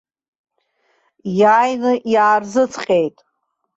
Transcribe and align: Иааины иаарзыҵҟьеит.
Иааины 1.39 1.93
иаарзыҵҟьеит. 2.13 3.17